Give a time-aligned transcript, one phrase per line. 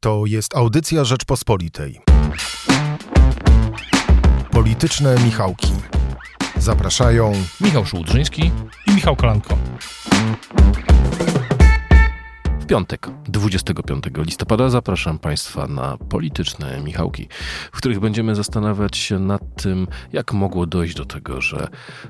[0.00, 2.00] To jest audycja Rzeczpospolitej.
[4.50, 5.72] Polityczne Michałki.
[6.56, 8.50] Zapraszają Michał Szułdrzyński
[8.86, 9.58] i Michał Kolanko.
[12.60, 17.28] W piątek, 25 listopada, zapraszam Państwa na polityczne Michałki,
[17.72, 21.68] w których będziemy zastanawiać się nad tym, jak mogło dojść do tego, że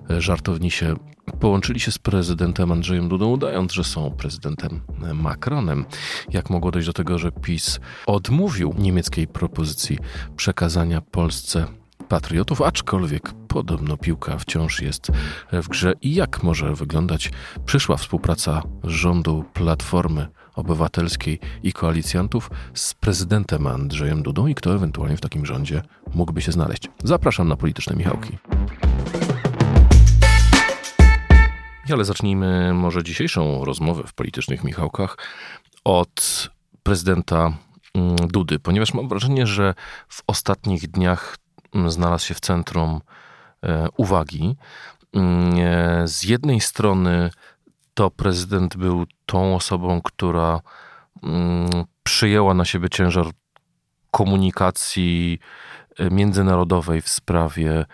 [0.08, 0.96] żartownisie
[1.40, 4.80] połączyli się z prezydentem Andrzejem Dudą, udając, że są prezydentem
[5.14, 5.84] Macronem.
[6.30, 9.98] Jak mogło dojść do tego, że PiS odmówił niemieckiej propozycji
[10.36, 11.66] przekazania Polsce
[12.08, 15.10] patriotów, aczkolwiek podobno piłka wciąż jest
[15.52, 17.30] w grze i jak może wyglądać
[17.66, 25.20] przyszła współpraca rządu Platformy Obywatelskiej i koalicjantów z prezydentem Andrzejem Dudą i kto ewentualnie w
[25.20, 25.82] takim rządzie
[26.14, 26.88] mógłby się znaleźć.
[27.04, 28.38] Zapraszam na polityczne Michałki.
[31.90, 35.16] Ale zacznijmy może dzisiejszą rozmowę w politycznych Michałkach
[35.84, 36.48] od
[36.82, 37.52] prezydenta
[37.94, 39.74] mm, Dudy, ponieważ mam wrażenie, że
[40.08, 41.36] w ostatnich dniach
[41.74, 43.00] mm, znalazł się w centrum
[43.62, 44.56] e, uwagi.
[45.12, 47.30] Mm, e, z jednej strony
[47.94, 50.60] to prezydent był tą osobą, która
[52.02, 53.26] przyjęła na siebie ciężar
[54.10, 55.38] komunikacji
[55.98, 57.84] e, międzynarodowej w sprawie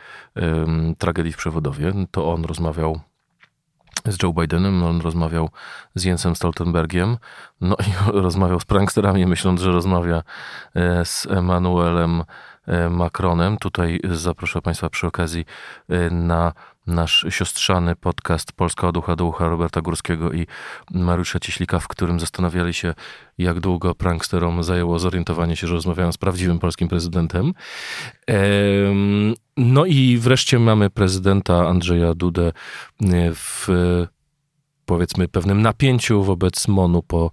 [0.98, 1.92] tragedii w przewodowie.
[2.10, 3.00] To on rozmawiał
[4.08, 5.48] z Joe Bidenem, on rozmawiał
[5.94, 7.16] z Jensem Stoltenbergiem,
[7.60, 10.22] no i rozmawiał z pranksterami, myśląc, że rozmawia
[10.74, 12.22] e, z Emmanuelem
[12.66, 13.56] e, Macronem.
[13.56, 15.44] Tutaj zaproszę Państwa przy okazji
[15.88, 16.52] e, na
[16.86, 20.46] nasz siostrzany podcast Polska od ucha do ucha Roberta Górskiego i
[20.90, 22.94] Mariusza Cieślika, w którym zastanawiali się,
[23.38, 27.54] jak długo pranksterom zajęło zorientowanie się, że rozmawiają z prawdziwym polskim prezydentem.
[29.56, 32.52] No i wreszcie mamy prezydenta Andrzeja Dudę
[33.34, 33.68] w
[34.86, 37.30] powiedzmy pewnym napięciu wobec MONU po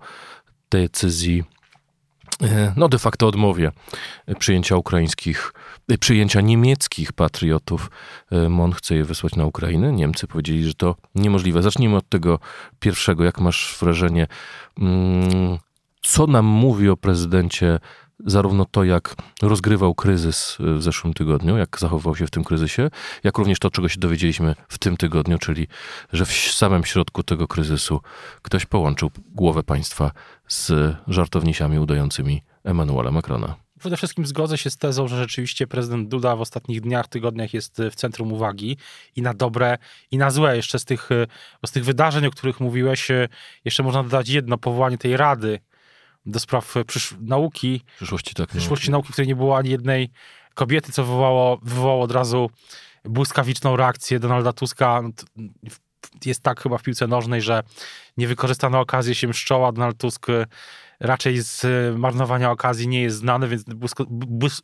[0.70, 1.44] decyzji
[2.42, 3.72] E, no de facto odmowie
[4.40, 5.54] przyjęcia ukraińskich,
[6.00, 7.92] przyjęcia niemieckich patriotów.
[8.32, 9.92] E, MON chce je wysłać na Ukrainę.
[9.92, 11.62] Niemcy powiedzieli, że to niemożliwe.
[11.62, 12.40] Zacznijmy od tego
[12.80, 13.24] pierwszego.
[13.24, 14.28] Jak masz wrażenie,
[14.80, 15.58] mm,
[16.02, 17.80] co nam mówi o prezydencie
[18.26, 22.90] zarówno to, jak rozgrywał kryzys w zeszłym tygodniu, jak zachowywał się w tym kryzysie,
[23.24, 25.68] jak również to, czego się dowiedzieliśmy w tym tygodniu, czyli
[26.14, 28.02] że w samym środku tego kryzysu
[28.42, 30.12] ktoś połączył głowę państwa
[30.48, 33.56] z żartownisiami udającymi Emmanuela Macrona.
[33.82, 37.82] Przede wszystkim zgodzę się z tezą, że rzeczywiście prezydent Duda w ostatnich dniach, tygodniach jest
[37.92, 38.78] w centrum uwagi
[39.16, 39.78] i na dobre,
[40.12, 40.56] i na złe.
[40.56, 41.10] Jeszcze z tych,
[41.66, 43.08] z tych wydarzeń, o których mówiłeś,
[43.66, 45.60] jeszcze można dodać jedno, powołanie tej rady
[46.26, 47.82] do spraw przysz nauki.
[47.96, 48.50] Przyszłości, tak.
[48.50, 48.92] Przyszłości nauki.
[48.92, 50.10] nauki, w której nie było ani jednej
[50.54, 52.50] kobiety, co wywołało, wywołało od razu
[53.06, 55.02] błyskawiczną reakcję Donalda Tuska.
[55.02, 55.12] No
[56.26, 57.64] jest tak chyba w piłce nożnej, że
[58.18, 59.72] niewykorzystana okazja się mszczoła.
[59.72, 60.28] Donald Tusk
[61.02, 61.66] raczej z
[61.98, 63.66] marnowania okazji nie jest znany, więc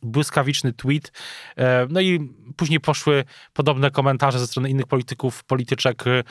[0.02, 1.12] błyskawiczny tweet.
[1.56, 6.22] E, no i później poszły podobne komentarze ze strony innych polityków, polityczek e,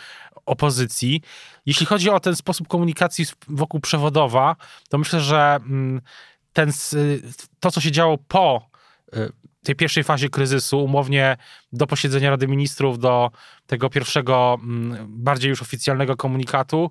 [0.46, 1.22] opozycji.
[1.66, 4.56] Jeśli chodzi o ten sposób komunikacji wokół przewodowa,
[4.90, 6.02] to myślę, że mm,
[6.54, 6.72] ten,
[7.60, 8.70] to, co się działo po
[9.14, 9.30] e,
[9.64, 11.38] tej pierwszej fazie kryzysu, umownie
[11.72, 13.32] do posiedzenia Rady Ministrów, do
[13.68, 16.90] tego pierwszego, mm, bardziej już oficjalnego komunikatu,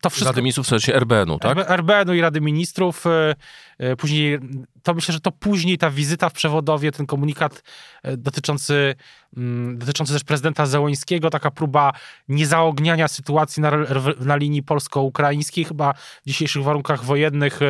[0.00, 0.30] to wszystko...
[0.30, 1.70] Rady Ministrów, w sensie RBN-u, tak?
[1.70, 3.06] RBN-u i Rady Ministrów.
[3.06, 3.34] E,
[3.78, 4.38] e, później,
[4.82, 7.62] to myślę, że to później ta wizyta w przewodowie, ten komunikat
[8.02, 8.94] e, dotyczący,
[9.36, 11.92] mm, dotyczący też prezydenta Zełońskiego, taka próba
[12.28, 13.72] niezaogniania sytuacji na,
[14.20, 17.60] na linii polsko-ukraińskiej, chyba w dzisiejszych warunkach wojennych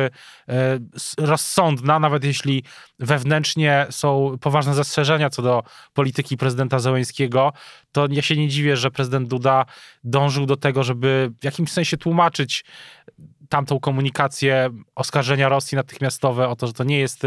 [1.17, 2.63] rozsądna, nawet jeśli
[2.99, 5.63] wewnętrznie są poważne zastrzeżenia co do
[5.93, 7.53] polityki prezydenta Zełońskiego,
[7.91, 9.65] to ja się nie dziwię, że prezydent Duda
[10.03, 12.63] dążył do tego, żeby w jakimś sensie tłumaczyć
[13.51, 17.21] tamtą komunikację, oskarżenia Rosji natychmiastowe o to, że to nie jest,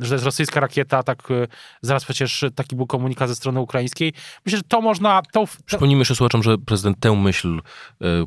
[0.00, 1.48] że to jest rosyjska rakieta, tak y,
[1.82, 4.12] zaraz przecież taki był komunikat ze strony ukraińskiej.
[4.46, 5.22] Myślę, że to można...
[5.32, 5.44] To.
[5.64, 7.60] Przypomnijmy jeszcze słuchaczom, że prezydent tę myśl
[8.02, 8.26] y,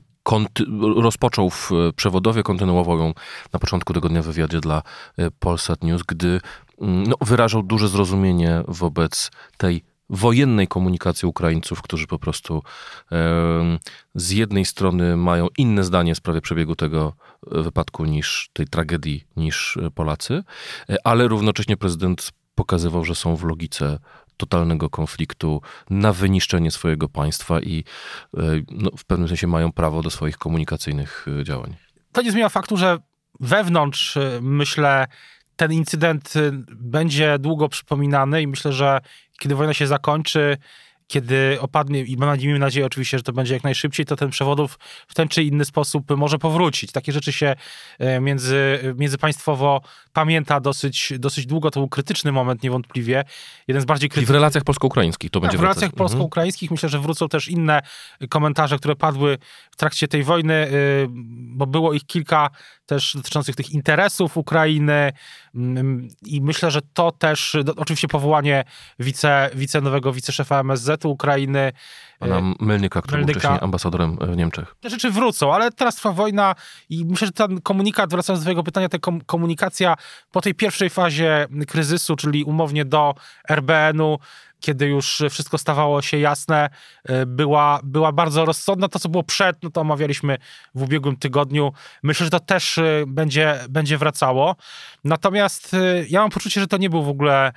[0.95, 3.13] rozpoczął w przewodowie, kontynuował ją
[3.53, 4.81] na początku tego dnia w wywiadzie dla
[5.19, 6.41] y, Polsat News, gdy
[6.81, 12.63] no, wyrażał duże zrozumienie wobec tej wojennej komunikacji Ukraińców, którzy po prostu
[14.15, 17.13] z jednej strony mają inne zdanie w sprawie przebiegu tego
[17.51, 20.43] e, wypadku niż tej tragedii, niż e, Polacy,
[20.89, 23.99] e, ale równocześnie prezydent pokazywał, że są w logice
[24.37, 27.83] totalnego konfliktu na wyniszczenie swojego państwa i
[28.71, 31.75] no, w pewnym sensie mają prawo do swoich komunikacyjnych działań.
[32.11, 32.97] To nie zmienia faktu, że
[33.39, 35.07] wewnątrz, myślę,
[35.59, 36.33] ten incydent
[36.69, 39.01] będzie długo przypominany i myślę, że
[39.39, 40.57] kiedy wojna się zakończy
[41.09, 45.13] kiedy opadnie, i miejmy nadzieję oczywiście, że to będzie jak najszybciej, to ten przewodów w
[45.13, 46.91] ten czy inny sposób może powrócić.
[46.91, 47.55] Takie rzeczy się
[47.99, 49.81] e, między, międzypaństwowo
[50.13, 51.71] pamięta dosyć, dosyć długo.
[51.71, 53.23] To był krytyczny moment niewątpliwie.
[53.67, 54.29] Jeden z bardziej krytycznych.
[54.29, 55.97] I w relacjach polsko-ukraińskich to będzie W relacjach wracać.
[55.97, 57.81] polsko-ukraińskich myślę, że wrócą też inne
[58.29, 59.37] komentarze, które padły
[59.79, 61.07] trakcie tej wojny, y,
[61.55, 62.49] bo było ich kilka
[62.85, 65.11] też dotyczących tych interesów Ukrainy
[65.55, 68.63] mm, i myślę, że to też, do- oczywiście powołanie
[68.99, 71.71] wice, wice nowego wiceszefa MSZ-u Ukrainy,
[72.19, 74.75] Pana Melnyka, który był wcześniej ambasadorem w Niemczech.
[74.79, 76.55] te rzeczy wrócą, ale teraz trwa wojna
[76.89, 79.95] i myślę, że ten komunikat, wracając do twojego pytania, ta kom- komunikacja
[80.31, 83.15] po tej pierwszej fazie kryzysu, czyli umownie do
[83.49, 84.19] RBN-u,
[84.59, 86.69] kiedy już wszystko stawało się jasne,
[87.09, 88.87] y, była, była bardzo rozsądna.
[88.87, 90.37] To, co było przed, no to omawialiśmy
[90.75, 91.73] w ubiegłym tygodniu.
[92.03, 94.55] Myślę, że to też y, będzie, będzie wracało.
[95.03, 97.51] Natomiast y, ja mam poczucie, że to nie był w ogóle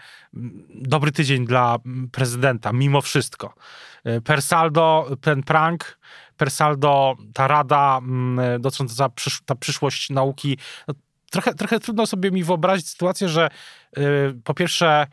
[0.75, 1.79] dobry tydzień dla
[2.13, 3.55] prezydenta, mimo wszystko.
[4.07, 5.99] Y, Per saldo, ten prank,
[6.37, 8.01] per saldo ta rada
[8.61, 10.59] dotycząca przysz, ta przyszłość nauki,
[10.89, 10.95] no,
[11.31, 13.49] trochę, trochę trudno sobie mi wyobrazić sytuację, że
[13.99, 14.01] y,
[14.45, 15.07] po pierwsze,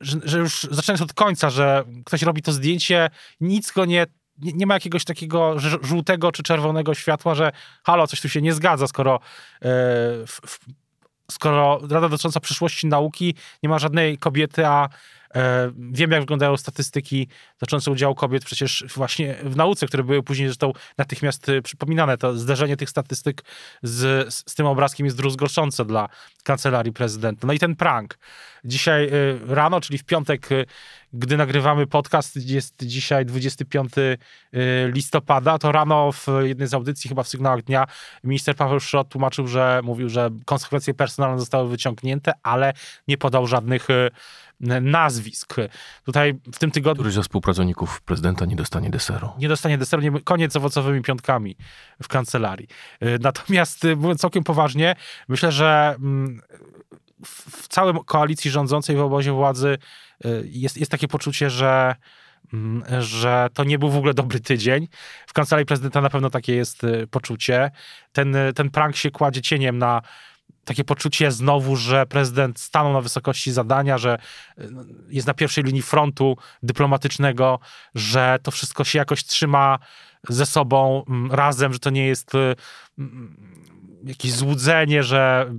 [0.00, 3.10] że, że już zaczynając od końca, że ktoś robi to zdjęcie,
[3.40, 4.06] nic go nie
[4.38, 7.52] nie, nie ma jakiegoś takiego żółtego czy czerwonego światła, że
[7.84, 9.68] halo, coś tu się nie zgadza, skoro, e,
[10.26, 10.40] w,
[11.30, 14.88] skoro Rada dotycząca przyszłości nauki nie ma żadnej kobiety, a
[15.76, 17.28] wiem, jak wyglądają statystyki
[17.60, 22.18] dotyczące udziału kobiet przecież właśnie w nauce, które były później zresztą natychmiast e, przypominane.
[22.18, 23.44] To zderzenie tych statystyk
[23.82, 26.08] z, z, tym obrazkiem jest druzgoszące dla
[26.44, 27.46] kancelarii prezydenta.
[27.46, 28.18] No i ten prank.
[28.64, 29.10] Dzisiaj e,
[29.54, 30.64] rano, czyli w piątek, e,
[31.12, 34.18] gdy nagrywamy podcast, jest dzisiaj 25 y,
[34.94, 37.86] listopada, to rano w jednej z audycji, chyba w Sygnałach Dnia,
[38.24, 42.72] minister Paweł Szrot tłumaczył, że mówił, że konsekwencje personalne zostały wyciągnięte, ale
[43.08, 44.10] nie podał żadnych y,
[44.80, 45.54] nazwisk.
[46.04, 49.30] Tutaj w tym tygodniu Któryś ze współpracowników prezydenta nie dostanie deseru.
[49.38, 51.56] nie dostanie deseru, nie, koniec z owocowymi piątkami
[52.02, 52.68] w kancelarii.
[53.02, 54.94] Y, Natomiast mówiąc całkiem poważnie,
[55.28, 56.40] myślę, że mm,
[57.26, 59.78] w całym koalicji rządzącej w obozie władzy
[60.44, 61.94] jest, jest takie poczucie, że
[62.52, 64.88] mm, że to nie był w ogóle dobry tydzień.
[65.26, 67.70] W kancelarii prezydenta na pewno takie jest y, poczucie.
[68.12, 70.02] Ten, y, ten prank się kładzie cieniem na
[70.64, 74.18] takie poczucie znowu, że prezydent stanął na wysokości zadania, że
[74.58, 74.68] y,
[75.08, 77.58] jest na pierwszej linii frontu dyplomatycznego,
[77.94, 79.78] że to wszystko się jakoś trzyma
[80.28, 82.56] ze sobą mm, razem, że to nie jest y,
[82.98, 83.36] mm,
[84.04, 85.52] jakieś złudzenie, że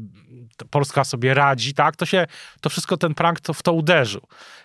[0.69, 1.95] Polska sobie radzi, tak?
[1.95, 2.27] To się,
[2.61, 4.21] to wszystko ten prank to w to uderzył.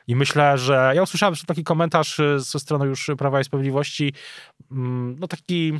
[0.07, 4.13] I myślę, że ja usłyszałem taki komentarz y, ze strony już Prawa i Sprawiedliwości,
[4.71, 5.73] mm, no taki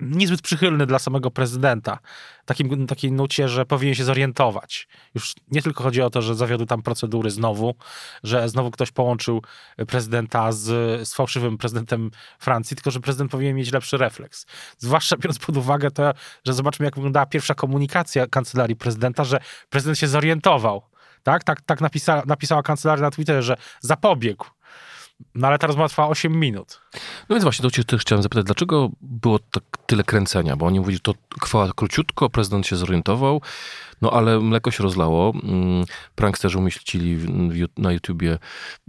[0.00, 1.98] niezbyt przychylny dla samego prezydenta.
[2.44, 4.88] Takim, takiej nucie, że powinien się zorientować.
[5.14, 7.74] Już nie tylko chodzi o to, że zawiodły tam procedury znowu,
[8.22, 9.42] że znowu ktoś połączył
[9.88, 10.64] prezydenta z,
[11.08, 14.46] z fałszywym prezydentem Francji, tylko że prezydent powinien mieć lepszy refleks.
[14.78, 16.12] Zwłaszcza biorąc pod uwagę to,
[16.46, 19.40] że zobaczmy, jak wyglądała pierwsza komunikacja kancelarii prezydenta, że
[19.70, 20.82] prezydent się zorientował.
[21.22, 24.46] Tak, tak, tak napisa, napisała kancelaria na Twitterze, że zapobiegł.
[25.34, 26.80] No ale ta rozmowa trwała 8 minut.
[27.28, 30.56] No więc właśnie, to cię też chciałem zapytać, dlaczego było tak tyle kręcenia?
[30.56, 33.40] Bo oni mówili, to trwała króciutko, prezydent się zorientował,
[34.02, 35.32] no ale mleko się rozlało.
[35.44, 35.84] Mm,
[36.14, 37.18] Pranksterzy umieścili
[37.78, 38.38] na YouTubie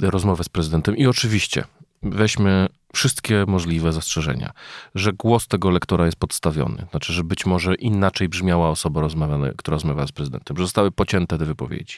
[0.01, 1.63] rozmowę z prezydentem i oczywiście
[2.03, 4.51] weźmy wszystkie możliwe zastrzeżenia,
[4.95, 9.75] że głos tego lektora jest podstawiony, znaczy, że być może inaczej brzmiała osoba, rozmawiana, która
[9.75, 11.97] rozmawiała z prezydentem, że zostały pocięte te wypowiedzi.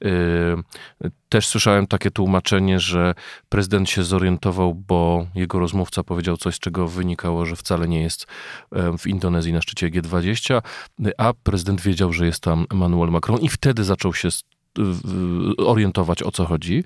[0.00, 3.14] Yy, też słyszałem takie tłumaczenie, że
[3.48, 8.26] prezydent się zorientował, bo jego rozmówca powiedział coś, z czego wynikało, że wcale nie jest
[8.72, 10.60] e, w Indonezji na szczycie G20,
[11.18, 14.28] a prezydent wiedział, że jest tam Emmanuel Macron i wtedy zaczął się
[15.58, 16.84] orientować o co chodzi.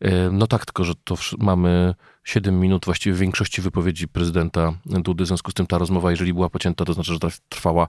[0.00, 5.24] E, No tak, tylko że to mamy 7 minut właściwie w większości wypowiedzi prezydenta Dudy,
[5.24, 7.88] w związku z tym ta rozmowa, jeżeli była pocięta, to znaczy, że trw- trwała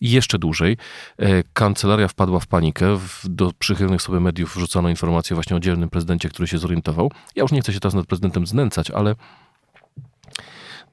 [0.00, 0.76] jeszcze dłużej.
[1.18, 6.28] E, Kancelaria wpadła w panikę, do przychylnych sobie mediów wrzucano informację właśnie o dzielnym prezydencie,
[6.28, 7.10] który się zorientował.
[7.36, 9.14] Ja już nie chcę się teraz nad prezydentem znęcać, ale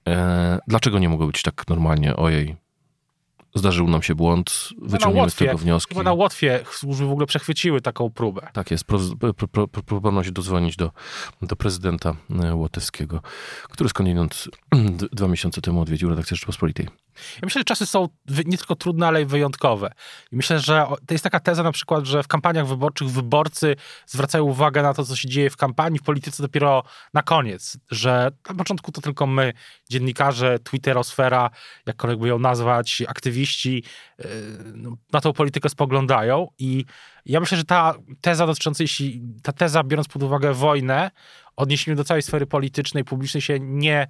[0.07, 2.15] e, dlaczego nie mogło być tak normalnie?
[2.15, 2.55] Ojej,
[3.55, 5.97] zdarzył nam się błąd, wyciągniemy z tego wnioski.
[5.97, 8.47] Na Łotwie służby w ogóle przechwyciły taką próbę.
[8.53, 8.83] Tak jest.
[8.83, 10.91] Pro, pro, pro, pro, próbowano się dodzwonić do,
[11.41, 13.21] do prezydenta e, łotewskiego,
[13.69, 14.47] który skądinąd
[15.13, 16.87] dwa miesiące temu odwiedził redakcję Rzeczpospolitej.
[17.15, 18.07] Ja myślę, że czasy są
[18.45, 19.91] nie tylko trudne, ale i wyjątkowe.
[20.31, 24.43] I myślę, że to jest taka teza na przykład, że w kampaniach wyborczych wyborcy zwracają
[24.43, 27.77] uwagę na to, co się dzieje w kampanii, w polityce dopiero na koniec.
[27.91, 29.53] Że na początku to tylko my,
[29.89, 31.49] dziennikarze, twitterosfera,
[31.85, 33.83] jakkolwiek by ją nazwać, aktywiści,
[34.19, 34.25] yy,
[34.73, 36.47] no, na tą politykę spoglądają.
[36.59, 36.85] I
[37.25, 41.11] ja myślę, że ta teza dotycząca, jeśli ta teza, biorąc pod uwagę wojnę,
[41.55, 44.07] odniesieniu do całej sfery politycznej, publicznej się nie,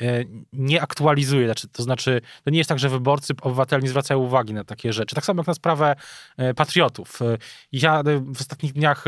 [0.00, 1.46] e, nie aktualizuje.
[1.46, 4.92] Znaczy, to znaczy, to nie jest tak, że wyborcy, obywatele nie zwracają uwagi na takie
[4.92, 5.14] rzeczy.
[5.14, 5.96] Tak samo jak na sprawę
[6.36, 7.22] e, patriotów.
[7.22, 7.38] E,
[7.72, 9.04] Ja w ostatnich dniach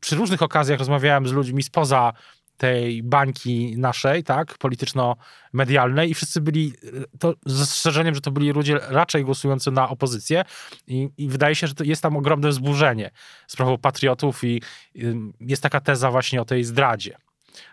[0.00, 2.12] przy różnych okazjach rozmawiałem z ludźmi spoza
[2.56, 6.72] tej bańki naszej, tak, polityczno-medialnej i wszyscy byli,
[7.18, 10.44] to z zastrzeżeniem, że to byli ludzie raczej głosujący na opozycję
[10.86, 13.10] i, i wydaje się, że jest tam ogromne wzburzenie
[13.46, 14.62] sprawą patriotów i
[14.96, 17.16] y, jest taka teza właśnie o tej zdradzie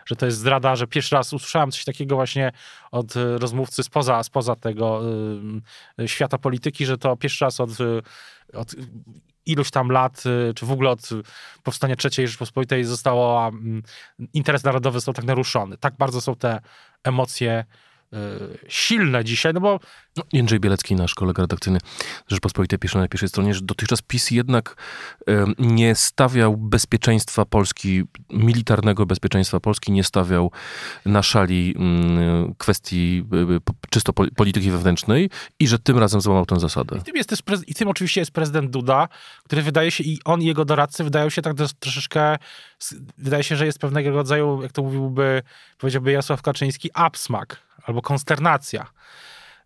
[0.06, 2.52] że to jest zdrada, że pierwszy raz usłyszałem coś takiego właśnie
[2.90, 5.02] od y, rozmówcy spoza, spoza tego
[6.00, 7.70] y, świata polityki, że to pierwszy raz od,
[8.54, 8.74] od
[9.50, 11.08] iluś tam lat, y, czy w ogóle od
[11.62, 13.82] powstania III Rzeczpospolitej zostało, mm,
[14.32, 15.76] interes narodowy został tak naruszony.
[15.78, 16.60] Tak bardzo są te
[17.04, 17.89] emocje Y,
[18.68, 19.80] silne dzisiaj, no bo...
[20.16, 21.78] No, Jędrzej Bielecki, nasz kolega redakcyjny
[22.28, 24.76] Rzeczpospolitej, pisze na pierwszej stronie, że dotychczas PiS jednak
[25.58, 30.50] nie stawiał bezpieczeństwa Polski, militarnego bezpieczeństwa Polski, nie stawiał
[31.06, 33.24] na szali mm, kwestii
[33.56, 36.98] y, czysto polityki wewnętrznej i że tym razem złamał tę zasadę.
[36.98, 39.08] I tym, jest też, i tym oczywiście jest prezydent Duda,
[39.44, 42.36] który wydaje się, i on i jego doradcy wydają się tak troszeczkę,
[43.18, 45.42] wydaje się, że jest pewnego rodzaju, jak to mówiłby,
[45.78, 48.86] powiedziałby Jarosław Kaczyński, absmak albo konsternacja.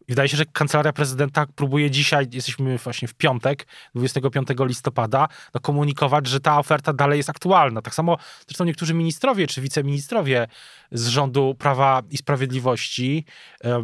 [0.08, 5.61] I wydaje się, że kancelaria prezydenta próbuje dzisiaj, jesteśmy właśnie w piątek, 25 listopada, no
[5.61, 7.82] komunikować, że ta oferta dalej jest aktualna.
[7.82, 10.46] Tak samo zresztą niektórzy ministrowie czy wiceministrowie
[10.92, 13.25] z rządu Prawa i Sprawiedliwości,
[13.64, 13.82] e,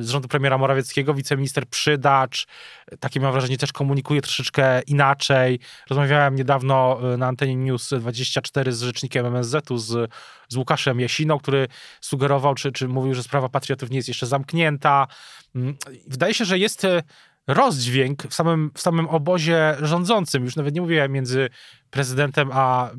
[0.00, 2.46] z rządu premiera Morawieckiego, wiceminister Przydacz,
[3.00, 5.60] takie mam wrażenie, też komunikuje troszeczkę inaczej.
[5.90, 10.10] Rozmawiałem niedawno e, na antenie News 24 z rzecznikiem MSZ-u, z,
[10.48, 11.68] z Łukaszem Jasiną, który
[12.00, 15.06] sugerował, czy, czy mówił, że sprawa patriotów nie jest jeszcze zamknięta.
[15.54, 17.02] Mm, wydaje się, że jest e,
[17.46, 20.44] rozdźwięk w samym, w samym obozie rządzącym.
[20.44, 21.48] Już nawet nie mówię między
[21.94, 22.90] prezydentem a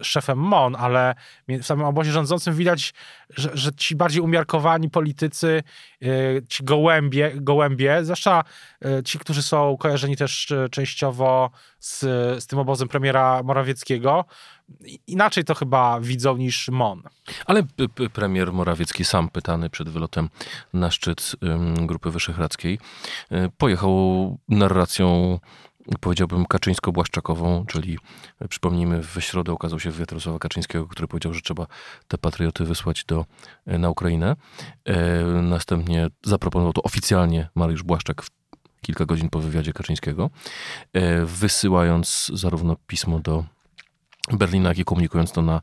[0.00, 1.14] szefem MON, ale
[1.48, 2.94] w samym obozie rządzącym widać,
[3.36, 5.62] że, że ci bardziej umiarkowani politycy,
[6.02, 6.06] e,
[6.48, 8.44] ci gołębie, gołębie, zwłaszcza
[8.84, 12.00] e, ci, którzy są kojarzeni też częściowo z,
[12.42, 14.24] z tym obozem premiera Morawieckiego,
[15.06, 17.02] inaczej to chyba widzą niż MON.
[17.46, 17.62] Ale
[18.12, 20.28] premier Morawiecki sam pytany przed wylotem
[20.72, 21.36] na szczyt
[21.80, 22.78] Grupy Wyszehradzkiej
[23.58, 25.38] pojechał narracją
[26.00, 27.98] powiedziałbym kaczyńsko-błaszczakową, czyli
[28.48, 31.66] przypomnijmy, w środę okazał się wywiad Jarosława Kaczyńskiego, który powiedział, że trzeba
[32.08, 33.24] te patrioty wysłać do,
[33.66, 34.36] e, na Ukrainę.
[34.84, 38.22] E, następnie zaproponował to oficjalnie Mariusz Błaszczak
[38.80, 40.30] kilka godzin po wywiadzie Kaczyńskiego,
[41.24, 43.44] wysyłając zarówno pismo do
[44.30, 45.60] Berlina, jak i komunikując to na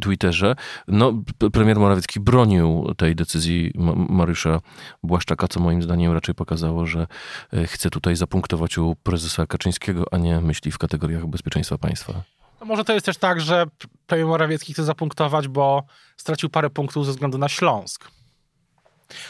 [0.00, 0.56] Twitterze.
[0.88, 1.12] No,
[1.52, 3.72] premier Morawiecki bronił tej decyzji
[4.08, 4.60] Mariusza
[5.02, 7.06] Błaszczaka, co moim zdaniem raczej pokazało, że
[7.52, 12.22] e, chce tutaj zapunktować u prezesa Kaczyńskiego, a nie myśli w kategoriach bezpieczeństwa państwa.
[12.60, 13.66] No może to jest też tak, że
[14.06, 15.82] premier Morawiecki chce zapunktować, bo
[16.16, 18.10] stracił parę punktów ze względu na Śląsk.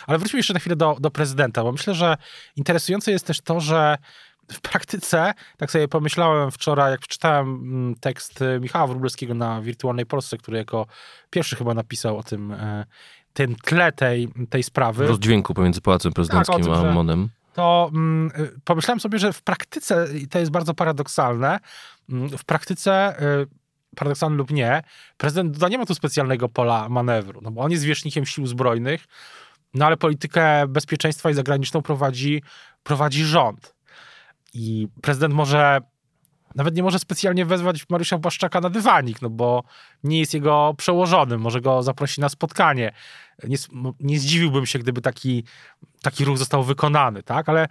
[0.07, 2.17] Ale wróćmy jeszcze na chwilę do, do prezydenta, bo myślę, że
[2.57, 3.99] interesujące jest też to, że
[4.53, 10.39] w praktyce, tak sobie pomyślałem wczoraj, jak przeczytałem mm, tekst Michała Wróblewskiego na Wirtualnej Polsce,
[10.39, 10.87] który jako
[11.31, 12.85] pierwszy chyba napisał o tym, e,
[13.33, 15.07] tym tle tej, tej sprawy.
[15.07, 17.29] Rozdźwięku pomiędzy Pałacem Prezydenckim tak, tym, a Monem.
[17.53, 21.61] To mm, y, pomyślałem sobie, że w praktyce, i to jest bardzo paradoksalne,
[22.09, 23.47] mm, w praktyce y,
[23.97, 24.83] paradoksalne lub nie,
[25.17, 29.05] prezydent Duda nie ma tu specjalnego pola manewru, no bo on jest wierzchnikiem sił zbrojnych,
[29.75, 32.43] no ale politykę bezpieczeństwa i zagraniczną prowadzi,
[32.83, 33.75] prowadzi rząd.
[34.55, 35.81] I prezydent może
[36.55, 39.63] nawet nie może specjalnie wezwać Mariusza Błaszczaka na dywanik, no bo
[40.05, 42.93] nie jest jego przełożonym, może go zaprosi na spotkanie.
[43.45, 43.57] Nie,
[44.01, 45.45] nie zdziwiłbym się, gdyby taki,
[46.03, 47.49] taki ruch został wykonany, tak?
[47.49, 47.69] Ale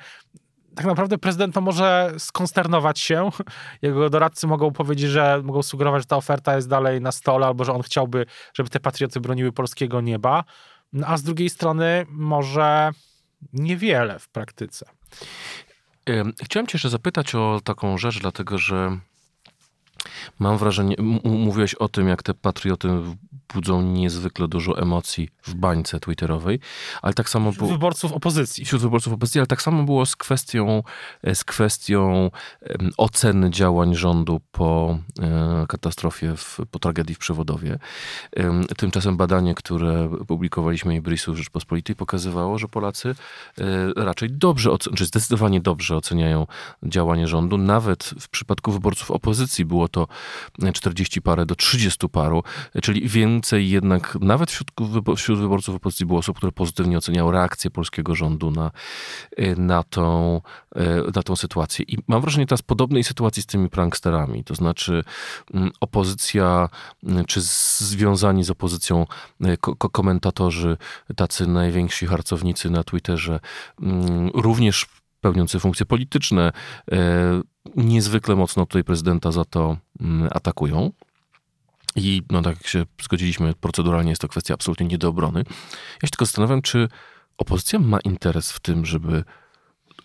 [0.75, 3.29] tak naprawdę prezydent to może skonsternować się.
[3.81, 7.63] Jego doradcy mogą powiedzieć, że mogą sugerować, że ta oferta jest dalej na stole, albo
[7.63, 10.43] że on chciałby, żeby te patrioty broniły polskiego nieba.
[10.93, 12.91] No, a z drugiej strony może
[13.53, 14.85] niewiele w praktyce.
[16.43, 18.97] Chciałem Cię jeszcze zapytać o taką rzecz, dlatego że
[20.39, 22.89] mam wrażenie, mówiłeś o tym, jak te patrioty
[23.53, 26.59] budzą niezwykle dużo emocji w bańce twitterowej,
[27.01, 27.69] ale tak samo było...
[27.69, 28.65] wyborców opozycji.
[28.65, 30.83] Wśród wyborców opozycji, ale tak samo było z kwestią,
[31.23, 32.31] e, z kwestią
[32.97, 37.79] oceny działań rządu po e, katastrofie, w, po tragedii w Przewodowie.
[38.77, 43.15] Tymczasem badanie, które publikowaliśmy Ibrisu w Rzeczpospolitej pokazywało, że Polacy
[43.57, 43.63] e,
[43.95, 46.47] raczej dobrze, czy zdecydowanie dobrze oceniają
[46.83, 47.57] działanie rządu.
[47.57, 50.07] Nawet w przypadku wyborców opozycji było to
[50.73, 52.43] 40 parę do 30 paru,
[52.81, 54.71] czyli więcej jednak, nawet wśród,
[55.17, 58.71] wśród wyborców opozycji było osób, które pozytywnie oceniały reakcję polskiego rządu na,
[59.57, 60.41] na, tą,
[61.15, 61.85] na tą sytuację.
[61.87, 65.03] I mam wrażenie teraz podobnej sytuacji z tymi pranksterami, to znaczy
[65.53, 66.69] mm, opozycja,
[67.03, 69.05] mm, czy związani z opozycją
[69.61, 70.77] ko komentatorzy,
[71.15, 73.39] tacy najwięksi harcownicy na Twitterze,
[73.81, 74.85] mm, również
[75.21, 76.51] pełniący funkcje polityczne,
[76.91, 77.41] e,
[77.75, 80.91] niezwykle mocno tutaj prezydenta za to mm, atakują.
[81.95, 85.43] I no tak jak się zgodziliśmy, proceduralnie jest to kwestia absolutnie nie do obrony.
[86.01, 86.87] Ja się tylko zastanawiam, czy
[87.37, 89.23] opozycja ma interes w tym, żeby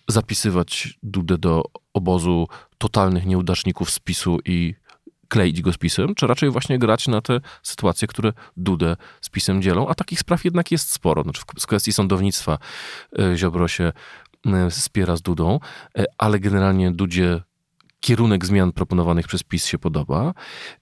[0.08, 1.64] zapisywać Dudę do
[1.94, 4.74] obozu totalnych nieudaczników z PiSu i
[5.28, 9.62] kleić go z PiSem, czy raczej właśnie grać na te sytuacje, które Dudę z PiSem
[9.62, 11.22] dzielą, a takich spraw jednak jest sporo.
[11.22, 12.58] Znaczy w kwestii sądownictwa
[13.18, 13.92] e, Ziobro się
[14.70, 15.60] wspiera z Dudą,
[15.98, 17.42] e, ale generalnie Dudzie
[18.02, 20.34] kierunek zmian proponowanych przez PiS się podoba,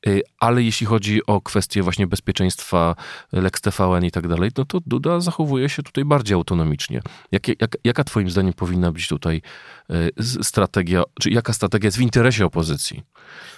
[0.07, 2.97] y, ale jeśli chodzi o kwestie właśnie bezpieczeństwa,
[3.33, 7.01] Lex TVN i tak dalej, no to Duda zachowuje się tutaj bardziej autonomicznie.
[7.33, 9.43] Jak, jak, jaka twoim zdaniem powinna być tutaj
[9.91, 10.11] y,
[10.43, 13.03] strategia, czy jaka strategia jest w interesie opozycji?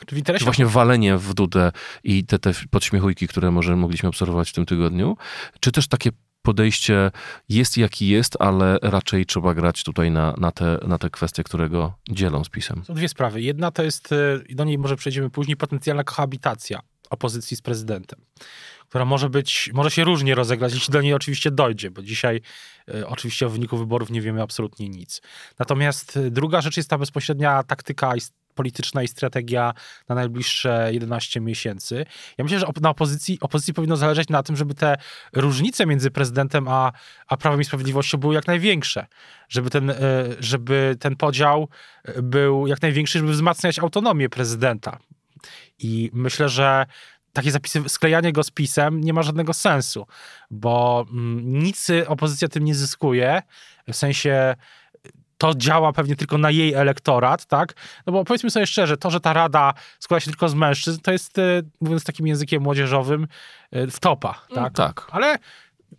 [0.06, 0.38] Czy, w interesie...
[0.38, 1.72] czy właśnie walenie w Dudę
[2.04, 5.16] i te, te podśmiechujki, które może mogliśmy obserwować w tym tygodniu,
[5.60, 6.10] czy też takie
[6.42, 7.10] podejście
[7.48, 11.68] jest jaki jest, ale raczej trzeba grać tutaj na, na, te, na te kwestie, które
[11.68, 12.84] go dzielą z pisem.
[12.84, 13.42] Są dwie sprawy.
[13.42, 14.14] Jedna to jest,
[14.48, 16.80] i do niej może przejdziemy później, potencjalna kohabitacja
[17.12, 18.20] opozycji z prezydentem,
[18.88, 22.40] która może być, może się różnie rozegrać, jeśli do niej oczywiście dojdzie, bo dzisiaj
[22.88, 25.22] y, oczywiście o wyniku wyborów nie wiemy absolutnie nic.
[25.58, 28.08] Natomiast y, druga rzecz jest ta bezpośrednia taktyka
[28.54, 29.74] polityczna i strategia
[30.08, 32.04] na najbliższe 11 miesięcy.
[32.38, 34.96] Ja myślę, że na opozycji, opozycji powinno zależeć na tym, żeby te
[35.32, 36.92] różnice między prezydentem a,
[37.28, 39.06] a Prawem i Sprawiedliwością były jak największe.
[39.48, 39.96] Żeby ten, e,
[40.40, 41.68] żeby ten podział
[42.22, 44.98] był jak największy, żeby wzmacniać autonomię prezydenta.
[45.78, 46.86] I myślę, że
[47.32, 50.06] takie zapisy, sklejanie go z pisem nie ma żadnego sensu,
[50.50, 53.42] bo mm, nic opozycja tym nie zyskuje,
[53.88, 54.54] w sensie
[55.42, 57.74] to działa pewnie tylko na jej elektorat, tak?
[58.06, 61.12] No bo powiedzmy sobie szczerze, to, że ta rada składa się tylko z mężczyzn, to
[61.12, 61.42] jest, e,
[61.80, 63.26] mówiąc takim językiem młodzieżowym,
[63.72, 64.58] e, wtopa, tak?
[64.58, 65.06] Mm, tak.
[65.10, 65.38] Ale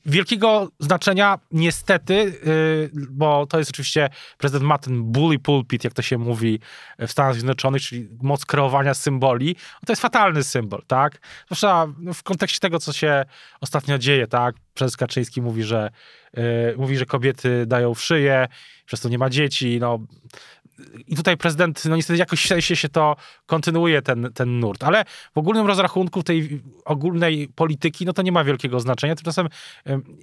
[0.05, 6.01] wielkiego znaczenia niestety, y, bo to jest oczywiście, prezydent ma ten bully pulpit, jak to
[6.01, 6.59] się mówi
[6.99, 9.55] w Stanach Zjednoczonych, czyli moc kreowania symboli.
[9.85, 11.19] To jest fatalny symbol, tak?
[11.45, 13.25] Zwłaszcza w kontekście tego, co się
[13.61, 14.55] ostatnio dzieje, tak?
[14.73, 15.89] Prezes Kaczyński mówi, że
[16.37, 18.47] y, mówi, że kobiety dają w szyję,
[18.85, 19.99] przez to nie ma dzieci, no
[21.07, 25.03] i tutaj prezydent, no niestety jakoś sensie się to kontynuuje ten, ten nurt, ale
[25.35, 29.15] w ogólnym rozrachunku tej ogólnej polityki, no to nie ma wielkiego znaczenia.
[29.15, 29.47] Tymczasem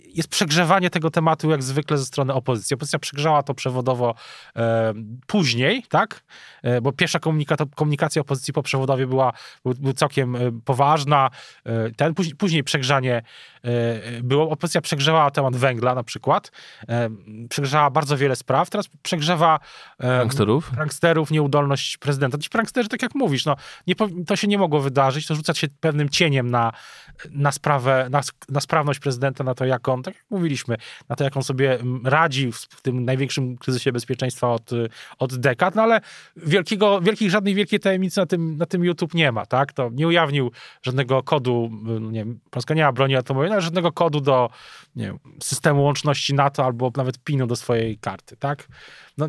[0.07, 2.75] jest przegrzewanie tego tematu jak zwykle ze strony opozycji.
[2.75, 4.15] Opozycja przegrzała to przewodowo
[4.57, 4.95] e,
[5.27, 6.23] później, tak?
[6.63, 7.19] E, bo pierwsza
[7.75, 9.33] komunikacja opozycji po przewodowie była,
[9.65, 11.31] był, był całkiem e, poważna.
[11.65, 13.23] E, ten, później, później przegrzanie
[13.65, 14.51] e, było.
[14.51, 16.53] Opozycja przegrzewała temat węgla na przykład.
[16.89, 17.11] E,
[17.49, 18.71] przegrzała bardzo wiele spraw.
[18.71, 19.61] Teraz przegrzewa
[20.41, 22.39] pranksterów, pranksterów nieudolność prezydenta.
[22.39, 23.95] Ci pranksterzy, tak jak mówisz, no, nie,
[24.27, 26.73] to się nie mogło wydarzyć, to rzucać się pewnym cieniem na,
[27.31, 30.77] na sprawę, na, na sprawność prezydenta, na to, jak on, tak jak mówiliśmy,
[31.09, 34.71] na to, jak on sobie radzi w tym największym kryzysie bezpieczeństwa od,
[35.19, 36.01] od dekad, no ale
[36.37, 39.73] wielkiego, wielkich, żadnej wielkiej tajemnicy na tym, na tym YouTube nie ma, tak?
[39.73, 40.51] To nie ujawnił
[40.83, 44.51] żadnego kodu, nie wiem, Polska nie ma broni atomowej, ale żadnego kodu do
[44.97, 48.69] nie wiem, systemu łączności NATO albo nawet PIN-u do swojej karty, tak?
[49.21, 49.29] No,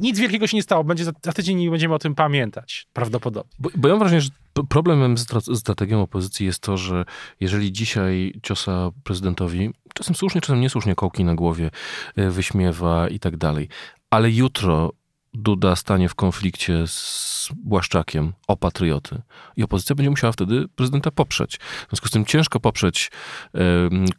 [0.00, 0.84] nic wielkiego się nie stało.
[0.84, 3.52] Będzie za, za tydzień nie będziemy o tym pamiętać, prawdopodobnie.
[3.58, 4.30] Bo, bo ja mam wrażenie, że
[4.68, 5.26] problemem z
[5.58, 7.04] strategią opozycji jest to, że
[7.40, 11.70] jeżeli dzisiaj ciosa prezydentowi, czasem słusznie, czasem niesłusznie, kołki na głowie
[12.16, 13.68] e, wyśmiewa i tak dalej,
[14.10, 14.92] ale jutro
[15.34, 19.22] Duda stanie w konflikcie z Błaszczakiem o patrioty
[19.56, 21.56] i opozycja będzie musiała wtedy prezydenta poprzeć.
[21.56, 23.10] W związku z tym ciężko poprzeć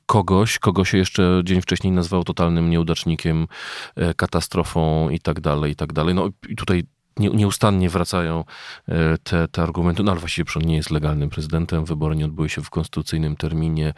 [0.06, 3.48] kogoś, kogo się jeszcze dzień wcześniej nazwał totalnym nieudacznikiem,
[3.96, 6.16] e, katastrofą i tak dalej, i tak dalej.
[6.16, 6.84] No i tutaj
[7.18, 8.44] nieustannie wracają
[8.88, 12.50] e, te, te argumenty, no ale właściwie on nie jest legalnym prezydentem, wybory nie odbyły
[12.50, 13.94] się w konstytucyjnym terminie.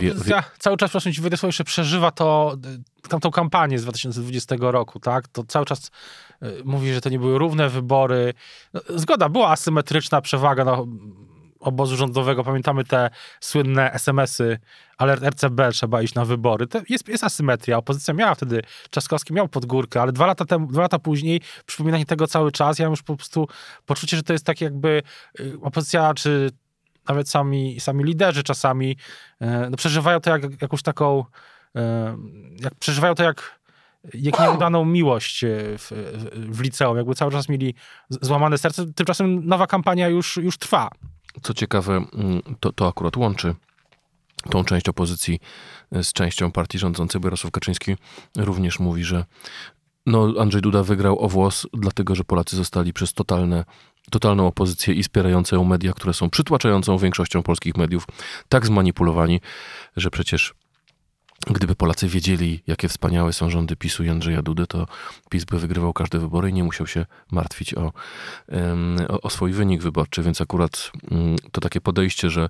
[0.00, 0.42] Wie, wie...
[0.58, 2.56] Cały czas, proszę ci, Władysław jeszcze przeżywa to,
[3.04, 5.28] e, tamtą kampanię z 2020 roku, tak?
[5.28, 5.90] To cały czas
[6.42, 8.34] e, mówi, że to nie były równe wybory.
[8.74, 10.86] No, zgoda, była asymetryczna przewaga, no
[11.60, 14.58] obozu rządowego, pamiętamy te słynne SMS-y,
[14.98, 16.66] alert RCB, trzeba iść na wybory.
[16.66, 17.76] To jest, jest asymetria.
[17.76, 22.26] Opozycja miała wtedy, Trzaskowski miał podgórkę, ale dwa lata, temu, dwa lata później przypominanie tego
[22.26, 23.48] cały czas, ja mam już po prostu
[23.86, 25.02] poczucie, że to jest tak jakby
[25.40, 26.50] y, opozycja, czy
[27.08, 28.90] nawet sami, sami liderzy czasami
[29.42, 31.24] y, no, przeżywają to jak jakąś taką,
[31.76, 31.80] y,
[32.62, 33.58] jak, przeżywają to jak
[34.14, 35.92] jak nieudaną miłość e, w,
[36.34, 37.74] w liceum, jakby cały czas mieli
[38.10, 38.92] złamane serce.
[38.92, 40.90] Tymczasem nowa kampania już, już trwa.
[41.42, 43.54] Co ciekawe, mm, to, to akurat łączy
[44.50, 45.40] tą część opozycji
[45.92, 47.20] z częścią partii rządzącej.
[47.24, 47.96] Jarosław Kaczyński
[48.36, 49.24] również mówi, że
[50.06, 53.64] no, Andrzej Duda wygrał o włos, dlatego że Polacy zostali przez totalne,
[54.10, 58.06] totalną opozycję i wspierającą media, które są przytłaczającą większością polskich mediów,
[58.48, 59.40] tak zmanipulowani,
[59.96, 60.54] że przecież
[61.46, 64.86] Gdyby Polacy wiedzieli, jakie wspaniałe są rządy PiSu i Andrzeja Dudy, to
[65.30, 67.92] PiS by wygrywał każde wybory i nie musiał się martwić o,
[69.08, 70.22] o, o swój wynik wyborczy.
[70.22, 72.48] Więc akurat mm, to takie podejście, że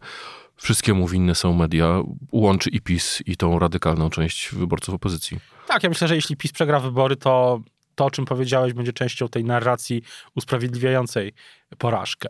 [0.57, 5.38] wszystkiemu winne są media, łączy i PiS, i tą radykalną część wyborców opozycji.
[5.66, 7.61] Tak, ja myślę, że jeśli PiS przegra wybory, to
[7.98, 10.03] to, o czym powiedziałeś, będzie częścią tej narracji
[10.35, 11.33] usprawiedliwiającej
[11.79, 12.29] porażkę.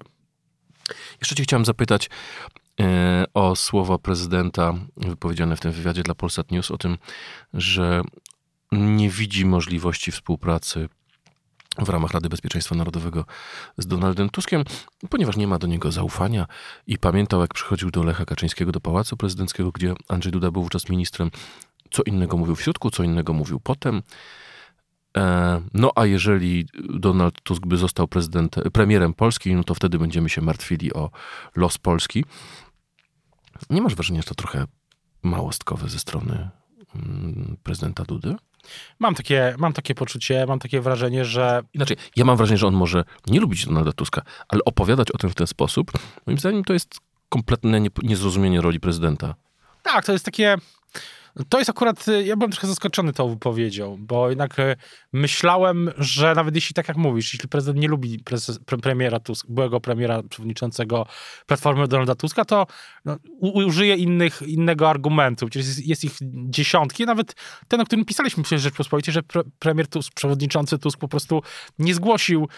[1.20, 2.10] Jeszcze cię chciałem zapytać
[3.34, 6.98] o słowa prezydenta wypowiedziane w tym wywiadzie dla Polsat News o tym,
[7.54, 8.02] że
[8.72, 10.88] nie widzi możliwości współpracy
[11.78, 13.24] w ramach Rady Bezpieczeństwa Narodowego
[13.78, 14.64] z Donaldem Tuskiem,
[15.10, 16.46] ponieważ nie ma do niego zaufania
[16.86, 20.88] i pamiętał, jak przychodził do Lecha Kaczyńskiego do Pałacu Prezydenckiego, gdzie Andrzej Duda był wówczas
[20.88, 21.30] ministrem,
[21.90, 24.02] co innego mówił w środku, co innego mówił potem.
[25.16, 28.08] E, no a jeżeli Donald Tusk by został
[28.72, 31.10] premierem Polski, no to wtedy będziemy się martwili o
[31.56, 32.24] los Polski.
[33.70, 34.64] Nie masz wrażenia, że to trochę
[35.22, 36.48] małostkowe ze strony
[36.94, 38.36] mm, prezydenta Dudy?
[38.98, 41.62] Mam takie, mam takie poczucie, mam takie wrażenie, że...
[41.74, 45.30] Inaczej, ja mam wrażenie, że on może nie lubić Donalda Tuska, ale opowiadać o tym
[45.30, 45.92] w ten sposób,
[46.26, 49.34] moim zdaniem to jest kompletne niezrozumienie roli prezydenta.
[49.82, 50.56] Tak, to jest takie
[51.48, 54.76] to jest akurat, y, ja byłem trochę zaskoczony tą wypowiedzią, bo jednak y,
[55.12, 59.80] myślałem, że nawet jeśli tak jak mówisz, jeśli prezydent nie lubi prezes, premiera Tusk, byłego
[59.80, 61.06] premiera przewodniczącego
[61.46, 62.66] Platformy Donalda Tuska, to
[63.04, 65.46] no, użyje innych, innego argumentu.
[65.46, 66.12] Przecież jest, jest, ich
[66.48, 67.34] dziesiątki, nawet
[67.68, 71.42] ten, o którym pisaliśmy w Rzeczpospolitej, że pre, premier Tusk, przewodniczący Tusk po prostu
[71.78, 72.48] nie zgłosił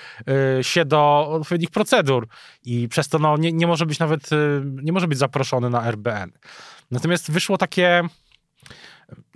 [0.60, 2.28] y, się do odpowiednich procedur
[2.64, 5.86] i przez to no, nie, nie może być nawet, y, nie może być zaproszony na
[5.86, 6.32] RBN.
[6.90, 8.02] Natomiast wyszło takie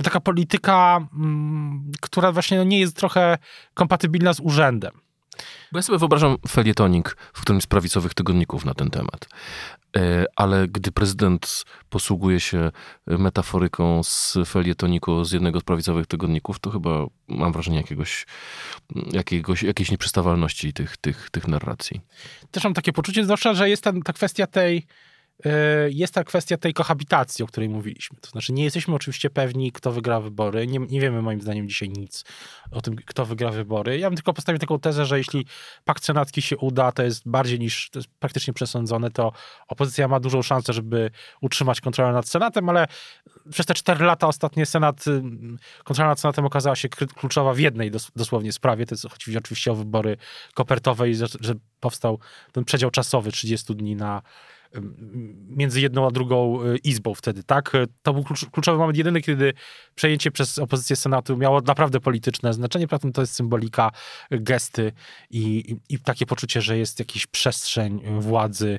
[0.02, 3.38] taka polityka, mm, która właśnie nie jest trochę
[3.74, 4.92] kompatybilna z urzędem.
[5.72, 9.28] Bo ja sobie wyobrażam felietonik w którymś z prawicowych tygodników na ten temat.
[9.96, 12.70] E, ale gdy prezydent posługuje się
[13.06, 18.26] metaforyką z felietoniku z jednego z prawicowych tygodników, to chyba mam wrażenie jakiegoś,
[19.12, 22.00] jakiegoś, jakiejś nieprzystawalności tych, tych, tych narracji.
[22.50, 24.86] Też mam takie poczucie, zwłaszcza, że jest ta, ta kwestia tej
[25.88, 28.18] jest ta kwestia tej kohabitacji, o której mówiliśmy.
[28.20, 30.66] To znaczy, nie jesteśmy oczywiście pewni, kto wygra wybory.
[30.66, 32.24] Nie, nie wiemy moim zdaniem dzisiaj nic
[32.70, 33.98] o tym, kto wygra wybory.
[33.98, 35.46] Ja bym tylko postawił taką tezę, że jeśli
[35.84, 39.32] pakt senacki się uda, to jest bardziej niż, jest praktycznie przesądzone, to
[39.68, 42.86] opozycja ma dużą szansę, żeby utrzymać kontrolę nad Senatem, ale
[43.50, 45.22] przez te cztery lata ostatnie Senat, y,
[45.84, 49.74] kontrola nad Senatem okazała się kluczowa w jednej dosłownie sprawie, to jest, chodzi oczywiście o
[49.74, 50.16] wybory
[50.54, 52.18] kopertowe i że, że powstał
[52.52, 54.22] ten przedział czasowy 30 dni na
[55.48, 57.74] między jedną a drugą e, izbą wtedy, tak?
[57.74, 59.52] E, to był kluczowy moment jedyny, kiedy
[59.94, 63.90] przejęcie przez opozycję Senatu miało naprawdę polityczne znaczenie, poza tym to jest symbolika,
[64.30, 64.92] e, gesty
[65.30, 68.78] i, i, takie poczucie, że jest jakaś przestrzeń władzy,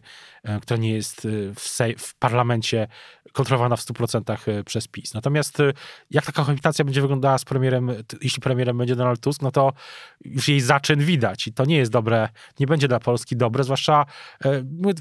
[0.62, 2.88] która nie jest w, w parlamencie
[3.34, 5.14] kontrolowana w 100% przez PiS.
[5.14, 5.58] Natomiast
[6.12, 9.74] jak taka kohabitacja będzie wyglądała z premierem, jeśli premierem będzie Donald Tusk, no to
[10.26, 12.30] już jej zaczyn widać i to nie jest dobre,
[12.60, 14.06] nie będzie dla Polski dobre, zwłaszcza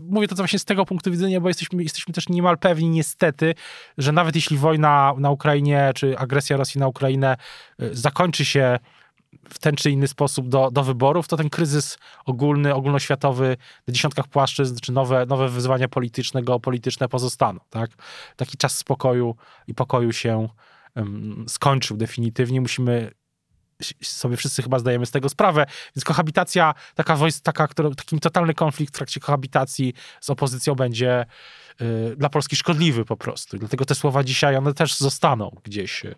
[0.03, 3.55] mówię to właśnie z tego punktu widzenia, bo jesteśmy, jesteśmy też niemal pewni niestety,
[3.99, 7.37] że nawet jeśli wojna na Ukrainie, czy agresja Rosji na Ukrainę
[7.83, 8.79] y, zakończy się
[9.49, 13.57] w ten czy inny sposób do, do wyborów, to ten kryzys ogólny, ogólnoświatowy
[13.88, 17.61] na dziesiątkach płaszczyzn, czy nowe, nowe wyzwania polityczne, geopolityczne pozostaną.
[17.70, 17.90] Tak?
[18.37, 20.49] Taki czas spokoju i pokoju się
[20.97, 22.61] um, skończył definitywnie.
[22.61, 23.11] Musimy
[24.03, 28.95] sobie wszyscy chyba zdajemy z tego sprawę, więc kohabitacja, taka, taka która, taki totalny konflikt
[28.95, 31.27] w trakcie kohabitacji z opozycją będzie
[31.81, 33.59] y, dla Polski szkodliwy po prostu.
[33.59, 36.15] Dlatego te słowa dzisiaj, one też zostaną gdzieś y,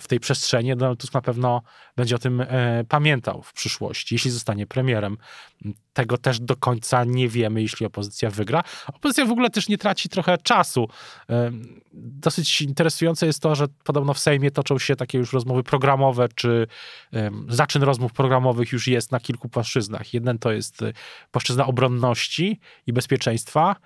[0.00, 0.76] w tej przestrzeni.
[0.76, 1.62] Donald Tusk na pewno
[1.96, 5.16] będzie o tym e, pamiętał w przyszłości, jeśli zostanie premierem.
[5.92, 8.62] Tego też do końca nie wiemy, jeśli opozycja wygra.
[8.86, 10.88] Opozycja w ogóle też nie traci trochę czasu.
[11.30, 11.50] E,
[11.92, 16.66] dosyć interesujące jest to, że podobno w Sejmie toczą się takie już rozmowy programowe, czy
[17.12, 20.14] e, zaczyn rozmów programowych już jest na kilku płaszczyznach.
[20.14, 20.84] Jeden to jest
[21.30, 23.76] płaszczyzna obronności i bezpieczeństwa.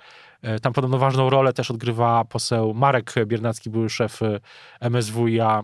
[0.62, 4.20] Tam podobno ważną rolę też odgrywa poseł Marek Biernacki, były szef
[4.80, 5.62] MSWiA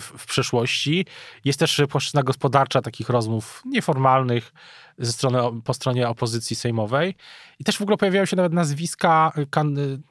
[0.00, 1.06] w przeszłości.
[1.44, 4.52] Jest też płaszczyzna gospodarcza takich rozmów nieformalnych
[4.98, 7.14] ze strony, po stronie opozycji sejmowej.
[7.58, 9.32] I też w ogóle pojawiają się nawet nazwiska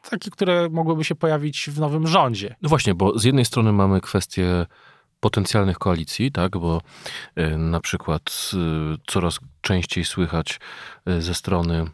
[0.09, 2.55] takie, które mogłyby się pojawić w nowym rządzie.
[2.61, 4.65] No właśnie, bo z jednej strony mamy kwestię
[5.23, 6.81] potencjalnych koalicji, tak, bo
[7.35, 8.57] e, na przykład e,
[9.07, 10.59] coraz częściej słychać
[11.05, 11.85] e, ze strony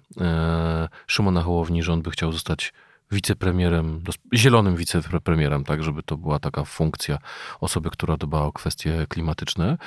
[1.08, 2.74] Szymona Hołowni, że on by chciał zostać
[3.12, 7.18] wicepremierem, zielonym wicepremierem, tak, żeby to była taka funkcja
[7.60, 9.78] osoby, która dba o kwestie klimatyczne,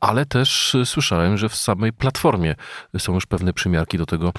[0.00, 2.54] ale też słyszałem, że w samej platformie
[2.98, 4.32] są już pewne przymiarki do tego,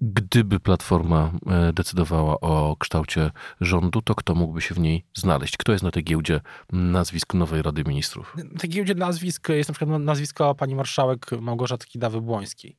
[0.00, 5.56] Gdyby Platforma e, decydowała o kształcie rządu, to kto mógłby się w niej znaleźć?
[5.56, 6.40] Kto jest na tej giełdzie
[6.72, 8.36] nazwisk nowej Rady Ministrów?
[8.52, 12.76] Na tej giełdzie nazwisk jest na przykład nazwisko pani marszałek Małgorzaty Kidawy-Błońskiej.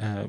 [0.00, 0.28] E,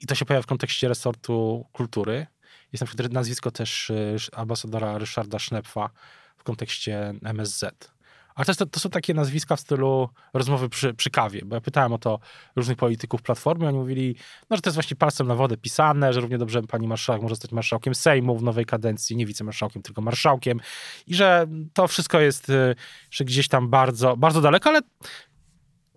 [0.00, 2.26] I to się pojawia w kontekście resortu kultury.
[2.72, 5.90] Jest na przykład nazwisko też e, ambasadora Ryszarda Sznepfa
[6.36, 7.93] w kontekście MSZ.
[8.34, 11.92] Ale to, to, są takie nazwiska w stylu rozmowy przy, przy kawie, bo ja pytałem
[11.92, 12.18] o to
[12.56, 14.16] różnych polityków Platformy, oni mówili,
[14.50, 17.34] no, że to jest właśnie palcem na wodę pisane, że równie dobrze pani marszałek może
[17.34, 20.60] zostać marszałkiem Sejmu w nowej kadencji, nie wicemarszałkiem, tylko marszałkiem
[21.06, 22.74] i że to wszystko jest y,
[23.10, 24.80] że gdzieś tam bardzo, bardzo daleko, ale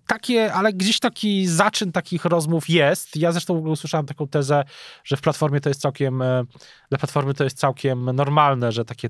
[0.07, 3.15] takie, ale gdzieś taki zaczyn takich rozmów jest.
[3.15, 4.63] Ja zresztą usłyszałem taką tezę,
[5.03, 6.45] że w Platformie to jest całkiem, y,
[6.89, 9.09] dla Platformy to jest całkiem normalne, że takie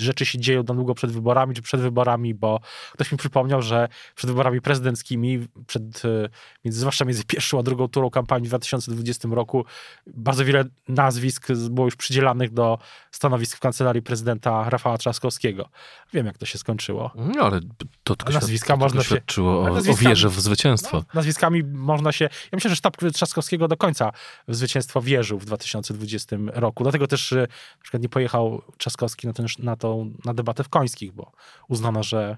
[0.00, 2.60] rzeczy się dzieją na długo przed wyborami, czy przed wyborami, bo
[2.92, 6.28] ktoś mi przypomniał, że przed wyborami prezydenckimi, przed, e,
[6.64, 9.64] między, zwłaszcza między pierwszą a drugą turą kampanii w 2020 roku,
[10.06, 12.78] bardzo wiele nazwisk było już przydzielanych do
[13.10, 15.68] stanowisk w kancelarii prezydenta Rafała Trzaskowskiego.
[16.12, 17.10] Wiem, jak to się skończyło.
[17.14, 17.60] No, ale
[18.04, 20.96] to tylko nazwiska to, można świadczyło się, o, o wierze w zwycięstwo.
[20.96, 22.24] No, nazwiskami można się...
[22.24, 24.12] Ja myślę, że sztab Trzaskowskiego do końca
[24.48, 26.82] w zwycięstwo wierzył w 2020 roku.
[26.82, 30.68] Dlatego też e, na przykład nie pojechał Trzaskowski na ten na, tą, na debatę w
[30.68, 31.32] Końskich, bo
[31.68, 32.36] uznano, że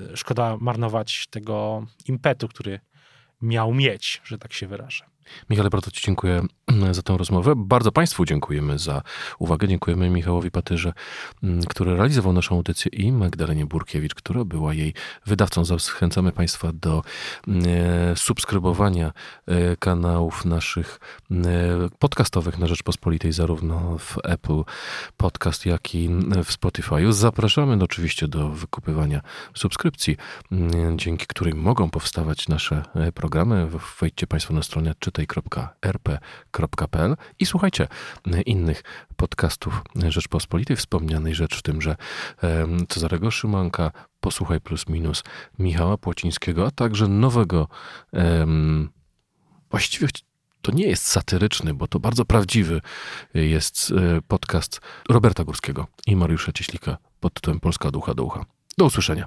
[0.00, 2.80] e, szkoda marnować tego impetu, który
[3.42, 5.04] miał mieć, że tak się wyrażę.
[5.50, 7.52] Michale, bardzo Ci dziękuję mm, za tę rozmowę.
[7.56, 9.02] Bardzo Państwu dziękujemy za
[9.38, 9.68] uwagę.
[9.68, 10.92] Dziękujemy Michałowi Patyrze,
[11.42, 14.94] mm, który realizował naszą audycję i Magdalenie Burkiewicz, która była jej
[15.26, 15.64] wydawcą.
[15.64, 17.02] Zachęcamy Państwa do
[17.48, 19.12] mm, e, subskrybowania
[19.46, 21.00] e, kanałów naszych
[21.98, 24.62] podcastowych na Rzeczpospolitej, zarówno w Apple
[25.16, 26.08] Podcast, jak i
[26.44, 27.12] w Spotify.
[27.12, 29.20] Zapraszamy oczywiście do wykupywania
[29.54, 30.16] subskrypcji,
[30.96, 33.68] dzięki której mogą powstawać nasze e, programy.
[34.00, 37.88] Wejdźcie Państwo na stronę czy czytaj.rp.pl i słuchajcie
[38.46, 38.82] innych
[39.16, 41.96] podcastów Rzeczpospolitej, wspomnianej rzecz w tym, że
[42.88, 45.22] Cezarego Szymanka, Posłuchaj Plus Minus,
[45.58, 47.68] Michała Płocińskiego, a także nowego,
[49.70, 50.08] właściwie
[50.62, 52.80] to nie jest satyryczny, bo to bardzo prawdziwy
[53.34, 58.44] jest e, podcast Roberta Górskiego i Mariusza Cieślika pod tytułem Polska Ducha do Ucha.
[58.78, 59.26] Do usłyszenia.